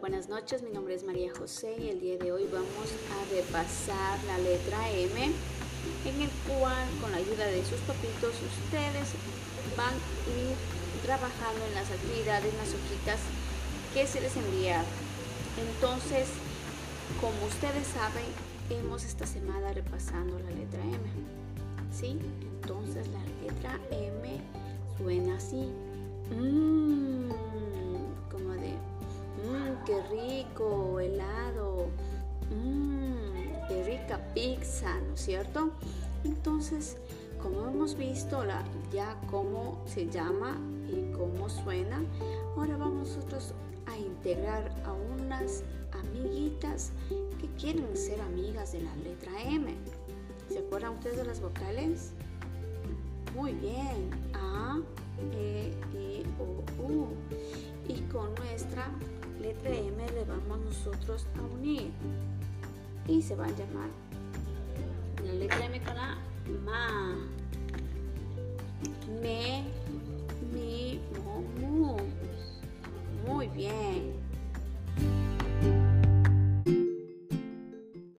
[0.00, 0.62] buenas noches.
[0.62, 4.90] Mi nombre es María José y el día de hoy vamos a repasar la letra
[4.90, 9.08] M, en el cual con la ayuda de sus papitos ustedes
[9.76, 10.56] van a ir
[11.04, 13.20] trabajando en las actividades, las hojitas
[13.94, 14.82] que se les envía.
[15.56, 16.28] Entonces,
[17.20, 18.26] como ustedes saben,
[18.70, 20.98] hemos esta semana repasando la letra M.
[21.92, 22.18] ¿Sí?
[22.60, 24.40] Entonces la letra M
[24.98, 25.70] suena así.
[26.30, 26.77] Mmm,
[31.00, 31.88] helado.
[32.50, 35.70] Mmm, qué rica pizza, ¿no es cierto?
[36.24, 36.96] Entonces,
[37.40, 42.02] como hemos visto la, ya cómo se llama y cómo suena,
[42.56, 43.54] ahora vamos nosotros
[43.86, 46.92] a integrar a unas amiguitas
[47.40, 49.74] que quieren ser amigas de la letra M.
[50.48, 52.12] ¿Se acuerdan ustedes de las vocales?
[53.34, 54.10] Muy bien.
[59.54, 61.90] le vamos nosotros a unir
[63.06, 63.88] y se va a llamar
[65.24, 66.18] la letra M con la
[66.64, 67.16] ma.
[69.20, 69.64] Me,
[70.52, 71.00] mi.
[73.26, 74.27] Muy bien.